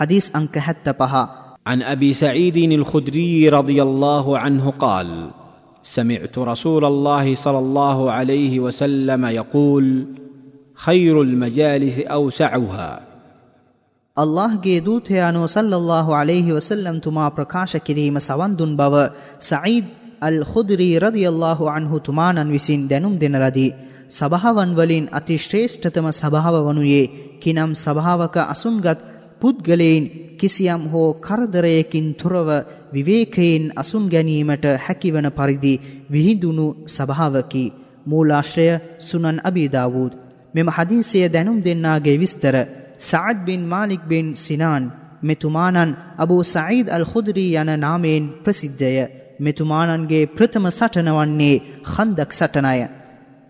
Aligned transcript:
حديث 0.00 0.36
أنك 0.36 0.58
حتى 0.58 0.92
بها 0.92 1.22
عن 1.66 1.82
أبي 1.84 2.12
سعيد 2.14 2.56
الخدري 2.56 3.48
رضي 3.48 3.82
الله 3.82 4.38
عنه 4.38 4.70
قال 4.70 5.30
سمعت 5.84 6.38
رسول 6.38 6.84
الله 6.84 7.34
صلى 7.36 7.58
الله 7.58 8.10
عليه 8.10 8.60
وسلم 8.60 9.26
يقول 9.26 10.06
خير 10.76 11.22
المجالس 11.22 11.98
أوسعها 12.00 13.10
අල්لهගේ 14.16 14.80
දූතය 14.80 15.18
අනුව 15.20 15.44
සල්ලල්له 15.46 16.06
عليهෙහි 16.14 16.52
වසල්ලම් 16.52 16.96
තුමා 17.00 17.28
ප්‍රකාශ 17.36 17.74
කිරීම 17.86 18.16
සවන්දුන් 18.18 18.72
බව 18.76 18.94
සයිද් 19.40 19.86
අල් 20.20 20.38
හුදරී 20.44 20.98
රදියල්له 21.04 21.60
අන්හු 21.68 22.00
තුමානන් 22.00 22.50
විසින් 22.50 22.88
දැනුම් 22.90 23.14
දෙනලදී. 23.22 23.74
සභාවන් 24.10 24.70
වලින් 24.78 25.04
අතිශ්‍රේෂ්ඨතම 25.12 26.06
සභාව 26.12 26.56
වනුයේ 26.66 27.10
කිනම් 27.42 27.70
සභාවක 27.76 28.36
අසුන්ගත් 28.44 28.98
පුද්ගලයින් 29.40 30.04
කිසියම් 30.38 30.82
හෝ 30.92 31.08
කරදරයකින් 31.18 32.08
තොරව 32.14 32.48
විවේකයෙන් 32.92 33.64
අසුන් 33.76 34.04
ගැනීමට 34.08 34.64
හැකිවන 34.78 35.28
පරිදි 35.30 35.74
විහිදුණු 36.10 36.66
සභාවකි. 36.86 37.64
මූලාශ්‍රය 38.06 38.68
සුනන් 39.00 39.36
අබීදාවූත් 39.44 40.12
මෙම 40.54 40.68
හදීසය 40.68 41.18
දැනුම් 41.28 41.58
දෙන්නාගේ 41.60 42.16
විස්තර 42.16 42.56
සාද් 43.00 43.38
බින් 43.46 43.62
මාලික් 43.64 44.02
බින් 44.04 44.26
සිනාන් 44.36 44.84
මෙතුමානන් 45.22 45.96
අබූ 46.16 46.42
සঈද් 46.44 46.86
අල් 46.88 47.04
ඛුද්රී 47.04 47.56
යන 47.56 47.70
නාමයෙන් 47.78 48.24
ප්‍රසිද්ධය. 48.44 48.94
මෙතුමානන්ගේ 49.40 50.24
ප්‍රථම 50.28 50.66
සටන 50.70 51.10
වන්නේ 51.10 51.62
ඛන්දක් 51.84 52.30
සටනය. 52.32 52.80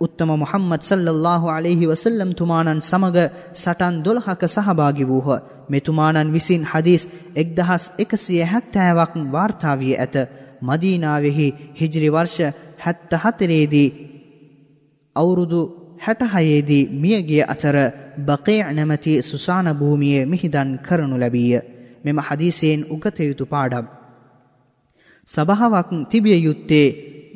උත්තම 0.01 0.31
මුහම්මද් 0.35 0.83
සල්ලල්ලාහු 0.83 1.47
අලයිහි 1.49 1.89
වසල්ලම් 1.89 2.31
තුමානන් 2.35 2.81
සමග 2.81 3.17
සටන් 3.55 3.97
12ක 4.03 4.43
සහභාගී 4.49 5.09
වූහ. 5.09 5.29
මෙතුමානන් 5.69 6.33
විසින් 6.33 6.63
හදීස් 6.65 7.05
1170ක් 7.37 9.15
වාර්තා 9.33 9.75
වී 9.79 9.97
ඇත. 9.97 10.17
මදීනාවෙහි 10.63 11.47
හිජ්රි 11.75 12.09
වර්ෂ 12.09 12.39
74 12.79 13.67
දී 13.67 13.89
අවුරුදු 15.17 15.61
66 16.01 16.63
දී 16.63 16.89
මියගිය 16.95 17.43
අතර 17.45 17.77
බකී 18.21 18.61
නැමැති 18.71 19.23
සුසාන 19.23 19.69
භූමියේ 19.75 20.27
මිහිදන් 20.27 20.71
කරනු 20.79 21.17
ලැබීය. 21.19 21.61
මෙම 22.05 22.19
හදීසයෙන් 22.21 22.87
උගත 22.91 23.17
යුතු 23.21 23.45
පාඩම්. 23.47 23.87
සභාවක් 25.29 25.89
තිබිය 26.11 26.39
යුත්තේ 26.39 26.87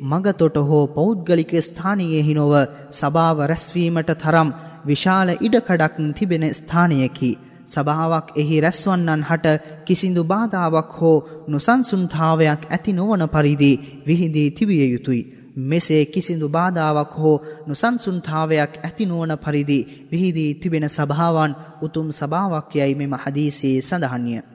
මගතොට 0.05 0.57
හෝ 0.63 0.83
පෞද්ගලික 0.89 1.51
ස්ථානයෙහි 1.59 2.33
නොව 2.33 2.53
සභාව 2.91 3.37
රැස්වීමට 3.43 4.11
තරම් 4.15 4.49
විශාල 4.85 5.29
ඉඩකඩක් 5.37 5.95
තිබෙන 6.13 6.43
ස්ථානයකි. 6.51 7.31
සභාවක් 7.65 8.27
එහි 8.35 8.57
රැස්වන්නන් 8.61 9.23
හට 9.23 9.45
කිසිදු 9.85 10.23
බාධාවක් 10.25 10.91
හෝ 10.93 11.17
නොසන්සුන්තාවයක් 11.47 12.61
ඇති 12.67 12.91
නොවන 12.93 13.23
පරිදි 13.27 13.71
විහිදී 14.03 14.49
තිබිය 14.51 14.85
යුතුයි. 14.87 15.23
මෙසේ 15.63 16.03
කිසිදු 16.07 16.47
බාධාවක් 16.49 17.13
හෝ 17.15 17.37
නොසන්සුන්තාවයක් 17.67 18.73
ඇති 18.79 19.05
නොවන 19.05 19.31
පරිදි 19.37 19.79
විහිදී 20.11 20.51
තිබෙන 20.55 20.87
සභාවන් 20.89 21.51
උතුම් 21.81 22.07
සභාවක් 22.13 22.69
යැයි 22.73 22.95
මෙම 22.95 23.13
හදීසේ 23.15 23.77
සඳහන්ය. 23.81 24.54